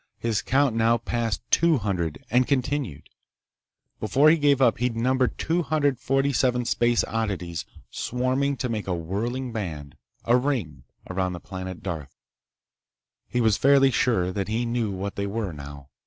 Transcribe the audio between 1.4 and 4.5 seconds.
two hundred and continued. Before he